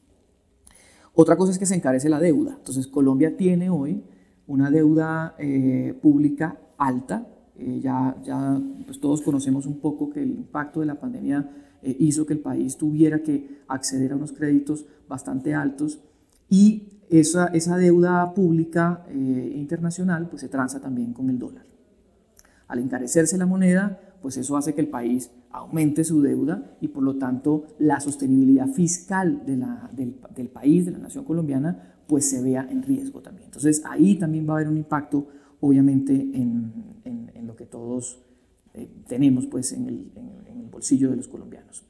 Otra 1.15 1.37
cosa 1.37 1.53
es 1.53 1.59
que 1.59 1.67
se 1.67 1.75
encarece 1.75 2.09
la 2.09 2.19
deuda. 2.19 2.55
Entonces 2.59 2.87
Colombia 2.87 3.37
tiene 3.37 3.71
hoy 3.71 4.03
una 4.47 4.71
deuda 4.71 5.35
eh, 5.39 5.95
pública 6.01 6.59
alta. 6.79 7.29
Eh, 7.59 7.81
ya 7.83 8.17
ya 8.23 8.61
pues 8.85 9.01
todos 9.01 9.23
conocemos 9.23 9.67
un 9.67 9.81
poco 9.81 10.11
que 10.11 10.23
el 10.23 10.31
impacto 10.31 10.81
de 10.81 10.87
la 10.87 10.99
pandemia 10.99 11.51
hizo 11.83 12.27
que 12.27 12.33
el 12.33 12.41
país 12.41 12.77
tuviera 12.77 13.23
que 13.23 13.61
acceder 13.69 14.13
a 14.13 14.17
unos 14.17 14.33
créditos 14.33 14.87
bastante 15.09 15.55
altos 15.55 16.01
y 16.49 16.96
esa, 17.11 17.47
esa 17.49 17.77
deuda 17.77 18.35
pública 18.35 19.05
eh, 19.09 19.53
internacional 19.57 20.29
pues 20.29 20.43
se 20.43 20.49
transa 20.49 20.81
también 20.81 21.13
con 21.13 21.31
el 21.31 21.39
dólar. 21.39 21.65
Al 22.69 22.81
encarecerse 22.81 23.39
la 23.39 23.47
moneda, 23.47 24.01
pues 24.21 24.37
eso 24.37 24.57
hace 24.57 24.75
que 24.75 24.81
el 24.81 24.89
país 24.89 25.31
aumente 25.51 26.05
su 26.05 26.21
deuda 26.21 26.77
y 26.81 26.89
por 26.89 27.03
lo 27.03 27.17
tanto 27.17 27.65
la 27.79 28.01
sostenibilidad 28.01 28.67
fiscal 28.69 29.45
de 29.47 29.57
la, 29.57 29.91
del, 29.93 30.17
del, 30.35 30.49
país, 30.49 30.85
de 30.85 30.93
la 30.93 30.99
nación 30.99 31.25
colombiana, 31.25 31.95
pues 32.07 32.29
se 32.29 32.43
vea 32.43 32.67
en 32.71 32.83
riesgo 32.83 33.21
también. 33.21 33.47
Entonces 33.47 33.83
ahí 33.85 34.17
también 34.17 34.49
va 34.49 34.55
a 34.55 34.57
haber 34.57 34.69
un 34.69 34.77
impacto 34.77 35.29
obviamente 35.61 36.13
en, 36.13 36.73
en, 37.05 37.31
en 37.35 37.47
lo 37.47 37.57
que 37.57 37.67
todos 37.67 38.21
eh, 38.75 38.91
tenemos 39.07 39.47
pues 39.47 39.73
en 39.73 39.87
el, 39.87 40.13
en 40.47 40.61
el 40.61 40.67
bolsillo 40.67 41.11
de 41.11 41.17
los 41.17 41.29
colombianos. 41.29 41.85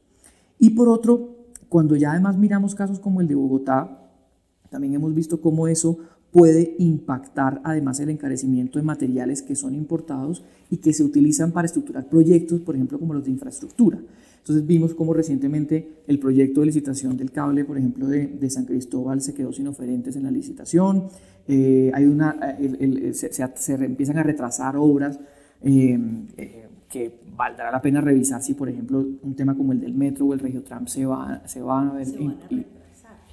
Y 0.59 0.71
por 0.71 0.89
otro, 0.89 1.37
cuando 1.69 1.97
ya 1.97 2.13
además 2.13 2.39
miramos 2.39 2.75
casos 2.75 3.01
como 3.01 3.21
el 3.21 3.29
de 3.29 3.35
Bogotá, 3.35 4.06
también 4.71 4.95
hemos 4.95 5.15
visto 5.15 5.41
cómo 5.41 5.69
eso 5.69 5.99
puede 6.33 6.75
impactar 6.79 7.61
además 7.65 8.01
el 8.01 8.11
encarecimiento 8.11 8.79
de 8.79 8.85
materiales 8.85 9.43
que 9.43 9.57
son 9.57 9.75
importados 9.75 10.45
y 10.71 10.79
que 10.79 10.93
se 10.93 11.03
utilizan 11.03 11.53
para 11.53 11.67
estructurar 11.67 12.09
proyectos, 12.09 12.61
por 12.61 12.75
ejemplo, 12.75 12.99
como 12.99 13.15
los 13.15 13.25
de 13.25 13.31
infraestructura. 13.31 13.99
Entonces 14.39 14.67
vimos 14.67 14.95
cómo 14.95 15.13
recientemente 15.13 16.03
el 16.07 16.19
proyecto 16.19 16.61
de 16.61 16.67
licitación 16.67 17.17
del 17.17 17.33
cable, 17.33 17.65
por 17.65 17.79
ejemplo, 17.79 18.07
de, 18.07 18.27
de 18.27 18.51
San 18.51 18.65
Cristóbal 18.65 19.21
se 19.21 19.35
quedó 19.35 19.53
sin 19.53 19.67
oferentes 19.67 20.15
en 20.15 20.25
la 20.25 20.31
licitación, 20.31 21.09
eh, 21.49 21.91
hay 21.95 22.05
una, 22.05 22.57
el, 22.59 22.77
el, 22.81 23.15
se, 23.15 23.33
se, 23.33 23.45
se, 23.57 23.75
empiezan 23.75 24.19
a 24.19 24.23
retrasar 24.23 24.77
obras 24.77 25.19
eh, 25.63 25.99
eh, 26.37 26.69
que 26.89 27.13
valdrá 27.37 27.71
la 27.71 27.81
pena 27.81 28.01
revisar 28.01 28.43
si, 28.43 28.55
por 28.55 28.69
ejemplo, 28.69 29.05
un 29.23 29.35
tema 29.35 29.57
como 29.57 29.73
el 29.73 29.81
del 29.81 29.95
metro 29.95 30.27
o 30.27 30.35
el 30.35 30.41
regiotram 30.41 30.87
se, 30.87 31.07
va, 31.07 31.43
se 31.47 31.61
van 31.63 31.89
a 31.89 31.93
ver... 31.95 32.07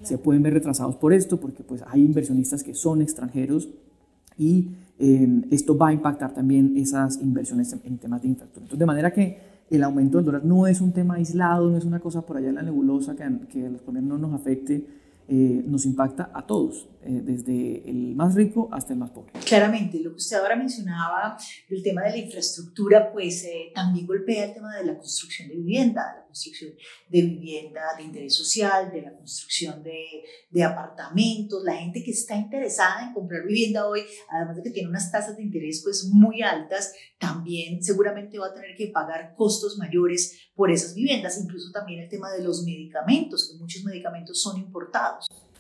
Se 0.04 0.18
pueden 0.18 0.44
ver 0.44 0.54
retrasados 0.54 0.96
por 0.96 1.14
esto, 1.14 1.40
porque 1.40 1.64
pues 1.64 1.84
hay 1.88 2.02
inversionistas 2.02 2.64
que 2.64 2.74
son 2.74 3.02
extranjeros 3.02 3.70
y 4.38 4.70
eh, 5.00 5.44
esto 5.52 5.78
va 5.78 5.90
a 5.90 5.94
impactar 5.94 6.34
también 6.34 6.74
esas 6.78 7.22
inversiones 7.22 7.74
en, 7.74 7.82
en, 7.86 7.98
temas 7.98 8.22
de 8.22 8.28
infraestructura. 8.28 8.66
Entonces, 8.66 8.80
de 8.80 8.86
manera 8.86 9.12
que 9.12 9.38
el 9.70 9.84
aumento 9.84 10.18
del 10.18 10.26
dólar 10.26 10.46
no 10.46 10.68
es 10.68 10.82
un 10.82 10.92
tema 10.92 11.16
aislado, 11.16 11.70
no 11.70 11.78
es 11.78 11.86
una 11.86 12.00
cosa 12.00 12.22
por 12.26 12.38
allá 12.38 12.50
en 12.50 12.56
la 12.56 12.64
nebulosa 12.64 13.16
que, 13.16 13.24
que 13.48 13.66
a 13.66 13.70
los 13.70 13.82
colombianos 13.82 14.20
no 14.20 14.28
nos 14.28 14.40
afecte, 14.40 14.86
eh, 15.28 15.64
nos 15.66 15.86
impacta 15.86 16.32
a 16.34 16.46
todos, 16.46 16.90
eh, 17.02 17.22
desde 17.24 17.90
el 17.90 18.14
más 18.16 18.36
rico 18.36 18.70
hasta 18.72 18.94
el 18.94 19.00
más 19.00 19.12
pobre. 19.12 19.32
Claramente, 19.46 20.00
lo 20.00 20.12
que 20.12 20.18
usted 20.18 20.38
ahora 20.38 20.56
mencionaba 20.56 21.38
del 21.70 21.82
tema 21.82 22.04
de 22.04 22.12
la 22.12 22.18
infraestructura, 22.18 23.12
pues 23.12 23.44
eh, 23.46 23.72
también 23.74 24.06
golpea 24.06 24.46
el 24.46 24.54
tema 24.54 24.76
de 24.76 24.86
la 24.86 24.98
construcción 24.98 25.48
de 25.48 25.56
vivienda, 25.56 26.02
la 26.18 26.26
construcción 26.26 26.72
de 27.10 27.22
vivienda 27.22 27.82
de 27.98 28.04
interés 28.04 28.36
social, 28.36 28.92
de 28.92 29.02
la 29.02 29.14
construcción 29.14 29.82
de, 29.82 30.24
de 30.50 30.64
apartamentos, 30.64 31.64
la 31.64 31.76
gente 31.76 32.04
que 32.04 32.12
está 32.12 32.36
interesada 32.36 33.08
en 33.08 33.14
comprar 33.14 33.46
vivienda 33.46 33.88
hoy, 33.88 34.02
además 34.30 34.58
de 34.58 34.64
que 34.64 34.72
tiene 34.72 34.90
unas 34.90 35.12
tasas 35.12 35.38
de 35.38 35.44
interés 35.44 35.82
pues 35.84 36.10
muy 36.12 36.42
altas, 36.42 36.94
también 37.18 37.82
seguramente 37.82 38.40
va 38.40 38.48
a 38.48 38.54
tener 38.54 38.76
que 38.76 38.88
pagar 38.88 39.36
costos 39.36 39.78
mayores 39.78 40.50
por 40.56 40.72
esas 40.72 40.94
viviendas, 40.94 41.42
incluso 41.42 41.72
también 41.72 42.02
el 42.02 42.10
tema 42.10 42.32
de 42.32 42.44
los 42.44 42.64
medicamentos, 42.64 43.50
que 43.50 43.58
muchos 43.58 43.84
medicamentos 43.84 44.42
son 44.42 44.58
importados. 44.58 45.13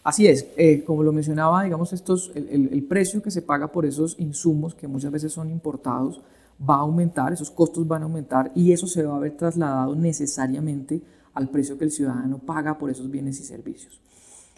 Así 0.03 0.27
es, 0.27 0.47
eh, 0.57 0.83
como 0.83 1.01
lo 1.03 1.13
mencionaba, 1.13 1.63
digamos, 1.63 1.93
estos, 1.93 2.31
el, 2.35 2.83
precio 2.83 3.21
que 3.21 3.31
se 3.31 3.41
paga 3.41 3.71
por 3.71 3.85
esos 3.85 4.19
insumos 4.19 4.75
que 4.75 4.87
muchas 4.87 5.11
veces 5.11 5.31
son 5.31 5.49
importados 5.49 6.21
va 6.69 6.75
a 6.75 6.79
aumentar, 6.79 7.31
esos 7.31 7.49
costos 7.49 7.87
van 7.87 8.01
a 8.01 8.05
aumentar 8.05 8.51
y 8.53 8.73
eso 8.73 8.85
se 8.85 9.03
va 9.03 9.15
a 9.15 9.19
ver 9.19 9.37
trasladado 9.37 9.95
necesariamente 9.95 11.01
al 11.33 11.49
precio 11.49 11.77
que 11.77 11.85
el 11.85 11.91
ciudadano 11.91 12.39
paga 12.39 12.77
por 12.77 12.89
esos 12.89 13.09
bienes 13.09 13.39
y 13.39 13.43
servicios. 13.43 14.01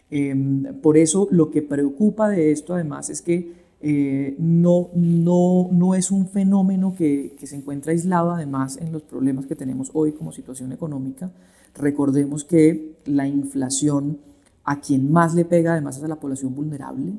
Eh, 0.10 0.36
por 0.82 0.98
eso 0.98 1.28
lo 1.32 1.52
que 1.52 1.62
preocupa 1.62 2.28
de 2.30 2.52
esto 2.52 2.74
además 2.74 3.10
es 3.10 3.22
que 3.22 3.66
eh, 3.82 4.36
no, 4.40 4.90
no, 4.96 5.70
no 5.72 5.94
es 5.94 6.10
un 6.10 6.28
fenómeno 6.28 6.96
que, 6.96 7.36
se 7.44 7.56
encuentra 7.56 7.92
aislado 7.92 8.32
además 8.32 8.78
en 8.78 8.92
los 8.92 9.04
problemas 9.04 9.46
que 9.46 9.56
tenemos 9.56 9.92
hoy 9.94 10.14
como 10.14 10.32
situación 10.32 10.72
económica. 10.72 11.32
Recordemos 11.76 12.46
que 12.46 12.96
la 13.06 13.28
inflación 13.28 14.20
a 14.66 14.82
quien 14.82 15.12
más 15.12 15.36
le 15.36 15.46
pega 15.46 15.74
además 15.74 15.98
es 15.98 16.04
a 16.04 16.08
la 16.08 16.20
población 16.20 16.54
vulnerable, 16.56 17.14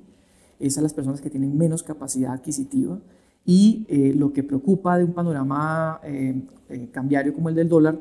es 0.58 0.76
a 0.76 0.82
las 0.82 0.92
personas 0.92 1.20
que 1.20 1.30
tienen 1.30 1.56
menos 1.56 1.82
capacidad 1.82 2.32
adquisitiva 2.32 2.98
y 3.44 3.86
eh, 3.88 4.12
lo 4.14 4.32
que 4.32 4.42
preocupa 4.42 4.98
de 4.98 5.04
un 5.04 5.12
panorama 5.12 6.00
eh, 6.02 6.42
eh, 6.68 6.88
cambiario 6.90 7.32
como 7.32 7.48
el 7.48 7.54
del 7.54 7.68
dólar 7.68 7.98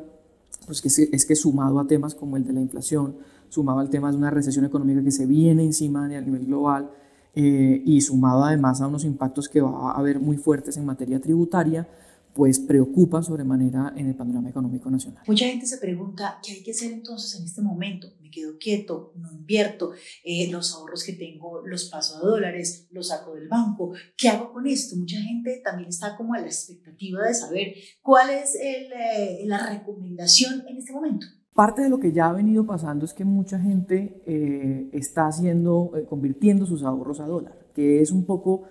pues 0.65 0.81
que 0.81 0.87
es, 0.87 0.97
es, 0.97 1.25
que 1.25 1.35
sumado 1.35 1.79
a 1.79 1.85
temas 1.85 2.15
como 2.15 2.37
el 2.37 2.43
de 2.43 2.53
la 2.53 2.59
inflación, 2.59 3.17
sumado 3.49 3.79
al 3.79 3.89
tema 3.89 4.09
de 4.09 4.17
una 4.17 4.31
recesión 4.31 4.65
económica 4.65 5.03
que 5.03 5.11
se 5.11 5.27
viene 5.27 5.63
encima 5.63 6.05
a 6.05 6.07
nivel 6.07 6.45
global 6.47 6.89
y 7.35 7.99
sumado 7.99 8.45
además 8.45 8.79
a 8.79 8.87
unos 8.87 9.03
impactos 9.03 9.49
que 9.49 9.59
va 9.59 9.91
a 9.91 9.99
haber 9.99 10.21
muy 10.21 10.37
fuertes 10.37 10.77
en 10.77 10.85
materia 10.85 11.19
tributaria, 11.19 11.85
pues 12.35 12.59
preocupa 12.59 13.23
sobremanera 13.23 13.93
en 13.95 14.07
el 14.07 14.15
panorama 14.15 14.49
económico 14.49 14.91
nacional. 14.91 15.23
Mucha 15.25 15.45
gente 15.45 15.65
se 15.65 15.77
pregunta, 15.77 16.37
¿qué 16.43 16.51
hay 16.51 16.63
que 16.63 16.71
hacer 16.71 16.91
entonces 16.91 17.39
en 17.39 17.45
este 17.45 17.61
momento? 17.61 18.09
¿Me 18.21 18.29
quedo 18.29 18.57
quieto? 18.59 19.13
¿No 19.15 19.31
invierto? 19.31 19.93
Eh, 20.21 20.49
¿Los 20.51 20.73
ahorros 20.73 21.05
que 21.05 21.13
tengo 21.13 21.65
los 21.65 21.85
paso 21.85 22.17
a 22.17 22.19
dólares? 22.19 22.87
¿Los 22.91 23.07
saco 23.07 23.35
del 23.35 23.47
banco? 23.47 23.93
¿Qué 24.17 24.27
hago 24.27 24.51
con 24.51 24.67
esto? 24.67 24.97
Mucha 24.97 25.17
gente 25.21 25.61
también 25.63 25.87
está 25.87 26.17
como 26.17 26.33
a 26.33 26.39
la 26.39 26.47
expectativa 26.47 27.25
de 27.25 27.33
saber 27.33 27.73
cuál 28.01 28.29
es 28.29 28.55
el, 28.55 28.91
eh, 28.91 29.43
la 29.45 29.69
recomendación 29.69 30.65
en 30.67 30.75
este 30.75 30.91
momento. 30.91 31.25
Parte 31.53 31.83
de 31.83 31.89
lo 31.89 32.01
que 32.01 32.11
ya 32.11 32.27
ha 32.27 32.33
venido 32.33 32.65
pasando 32.65 33.05
es 33.05 33.13
que 33.13 33.23
mucha 33.23 33.57
gente 33.57 34.21
eh, 34.25 34.89
está 34.91 35.27
haciendo, 35.27 35.93
eh, 35.95 36.03
convirtiendo 36.03 36.65
sus 36.65 36.83
ahorros 36.83 37.21
a 37.21 37.27
dólar, 37.27 37.69
que 37.73 38.01
es 38.01 38.11
un 38.11 38.25
poco 38.25 38.63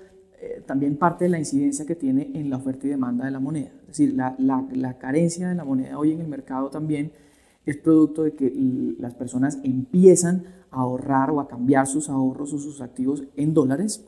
eh, 0.45 0.63
también 0.67 0.97
parte 0.97 1.25
de 1.25 1.31
la 1.31 1.39
incidencia 1.39 1.87
que 1.87 1.95
tiene 1.95 2.31
en 2.35 2.51
la 2.51 2.59
oferta 2.59 2.87
y 2.87 2.91
demanda 2.91 3.25
de 3.25 3.31
la 3.31 3.41
moneda. 3.41 3.71
Es 3.83 3.87
decir, 3.87 4.13
la, 4.15 4.35
la, 4.39 4.67
la, 4.73 4.99
carencia 4.99 5.49
de 5.49 5.55
la 5.55 5.65
moneda 5.65 5.99
hoy 5.99 6.13
en 6.13 6.21
el 6.21 6.29
mercado 6.29 6.69
también 6.69 7.13
es 7.65 7.79
producto 7.79 8.25
de 8.25 8.35
que 8.35 8.53
las 8.99 9.15
personas 9.15 9.59
empiezan 9.63 10.45
a 10.71 10.81
ahorrar 10.81 11.31
o 11.31 11.41
a 11.41 11.49
cambiar 11.49 11.87
sus 11.87 12.11
ahorros 12.11 12.53
o 12.53 12.59
sus 12.59 12.83
activos 12.83 13.25
en 13.37 13.55
dólares, 13.55 14.05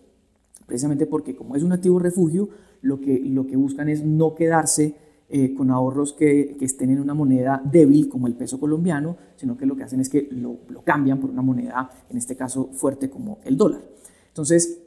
precisamente 0.67 1.07
porque 1.07 1.35
como 1.35 1.57
es 1.57 1.63
un 1.63 1.73
activo 1.73 1.99
refugio, 1.99 2.51
lo 2.83 3.01
que, 3.01 3.19
lo 3.19 3.47
que 3.47 3.57
buscan 3.57 3.89
es 3.89 4.05
no 4.05 4.35
quedarse 4.35 4.95
eh, 5.31 5.55
con 5.55 5.71
ahorros 5.71 6.13
que, 6.13 6.57
que, 6.59 6.67
estén 6.67 6.91
en 6.91 7.01
una 7.01 7.15
moneda 7.15 7.63
débil 7.65 8.11
como 8.11 8.27
el 8.27 8.35
peso 8.35 8.61
colombiano, 8.61 9.17
sino 9.37 9.57
que 9.57 9.65
lo 9.65 9.75
que 9.75 9.85
hacen 9.85 10.01
es 10.01 10.11
que 10.11 10.29
lo, 10.31 10.59
lo 10.69 10.83
cambian 10.83 11.19
por 11.19 11.31
una 11.31 11.43
moneda, 11.43 11.91
en 12.11 12.19
este 12.19 12.37
caso 12.37 12.69
fuerte 12.73 13.09
como 13.09 13.39
el 13.45 13.57
dólar. 13.57 13.81
Entonces, 14.29 14.86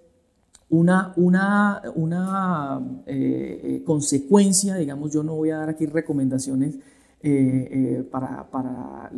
una, 0.69 1.13
una, 1.15 1.81
una 1.95 2.81
eh, 3.05 3.61
eh, 3.63 3.83
consecuencia, 3.83 4.75
digamos, 4.75 5.11
yo 5.11 5.23
no 5.23 5.35
voy 5.35 5.49
a 5.49 5.57
dar 5.57 5.69
aquí 5.69 5.85
recomendaciones 5.85 6.77
eh, 7.21 8.07
para, 8.11 8.49
para 8.49 9.11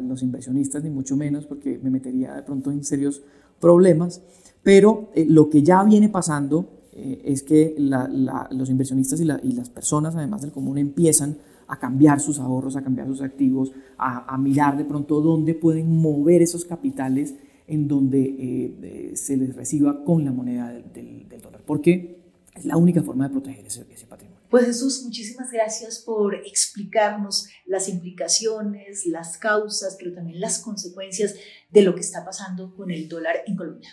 los 0.00 0.22
inversionistas, 0.22 0.82
ni 0.82 0.90
mucho 0.90 1.16
menos, 1.16 1.46
porque 1.46 1.78
me 1.82 1.90
metería 1.90 2.34
de 2.34 2.42
pronto 2.42 2.70
en 2.70 2.82
serios 2.84 3.22
problemas, 3.60 4.22
pero 4.62 5.10
lo 5.28 5.50
que 5.50 5.62
ya 5.62 5.84
viene 5.84 6.08
pasando 6.08 6.70
es 6.92 7.42
que 7.42 7.74
los 7.78 8.70
inversionistas 8.70 9.20
y, 9.20 9.24
las 9.24 9.68
personas, 9.68 10.16
además 10.16 10.42
del 10.42 10.52
común, 10.52 10.78
empiezan 10.78 11.36
a 11.68 11.78
cambiar 11.78 12.18
sus 12.20 12.40
ahorros, 12.40 12.76
a 12.76 12.82
cambiar 12.82 13.06
sus 13.06 13.20
activos, 13.20 13.72
a 13.98 14.36
mirar 14.38 14.76
de 14.76 14.84
pronto 14.84 15.20
dónde 15.20 15.54
pueden 15.54 16.00
mover 16.00 16.42
esos 16.42 16.64
capitales 16.64 17.34
en 17.66 17.88
donde 17.88 18.20
eh, 18.20 18.74
eh, 18.82 19.16
se 19.16 19.36
les 19.36 19.54
reciba 19.54 20.04
con 20.04 20.24
la 20.24 20.32
moneda 20.32 20.72
del, 20.72 20.92
del, 20.92 21.28
del, 21.28 21.40
dólar, 21.40 21.62
porque 21.66 22.18
es 22.54 22.64
la 22.64 22.76
única 22.76 23.02
forma 23.02 23.28
de 23.28 23.32
proteger 23.32 23.66
ese, 23.66 23.86
ese 23.90 24.06
patrimonio. 24.06 24.40
Pues 24.50 24.66
Jesús, 24.66 25.02
muchísimas 25.04 25.50
gracias 25.50 25.98
por 25.98 26.34
explicarnos 26.34 27.48
las 27.66 27.88
implicaciones, 27.88 29.06
las 29.06 29.36
causas, 29.38 29.96
pero 29.98 30.14
también 30.14 30.40
las 30.40 30.60
consecuencias 30.60 31.34
de 31.70 31.82
lo 31.82 31.94
que 31.94 32.02
está 32.02 32.24
pasando 32.24 32.74
con 32.76 32.90
el 32.90 33.08
dólar 33.08 33.36
en 33.46 33.56
Colombia. 33.56 33.90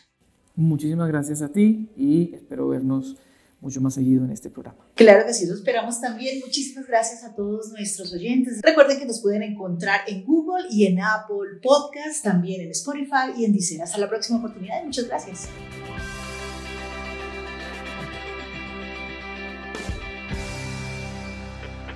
Muchísimas 0.56 1.08
gracias 1.08 1.42
a 1.42 1.50
ti 1.50 1.90
y 1.96 2.36
espero 2.36 2.68
vernos 2.68 3.18
mucho 3.62 3.80
más 3.80 3.94
seguido 3.94 4.25
en 4.25 4.32
este 4.32 4.50
programa. 4.50 4.86
Claro 4.96 5.25
que 5.25 5.34
sí, 5.34 5.46
lo 5.46 5.53
esperamos 5.53 6.01
también. 6.01 6.39
Muchísimas 6.39 6.88
gracias 6.88 7.24
a 7.24 7.34
todos 7.36 7.72
nuestros 7.72 8.12
oyentes. 8.13 8.60
Recuerden 8.63 9.00
que 9.00 9.06
nos 9.06 9.22
pueden 9.22 9.44
encontrar 9.44 10.01
en 10.08 10.25
Google 10.25 10.65
y 10.70 10.88
en 10.88 11.00
Apple 11.00 11.60
Podcast, 11.62 12.24
también 12.24 12.62
en 12.62 12.72
Spotify 12.72 13.32
y 13.38 13.46
en 13.46 13.53
Deezer. 13.53 13.82
Hasta 13.84 14.00
la 14.00 14.10
próxima 14.10 14.39
oportunidad 14.39 14.82
y 14.82 14.88
muchas 14.88 15.08
gracias. 15.08 15.48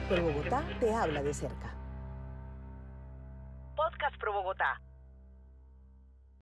Pro 0.07 0.23
Bogotá 0.23 0.63
te 0.79 0.93
habla 0.93 1.23
de 1.23 1.33
cerca. 1.33 1.75
Podcast 3.75 4.15
Pro 4.19 4.33
Bogotá. 4.33 4.79